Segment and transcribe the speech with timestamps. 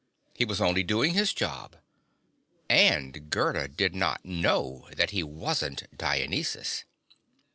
[0.33, 1.75] He was only doing his job.
[2.67, 6.85] And Gerda did not know that he wasn't Dionysus.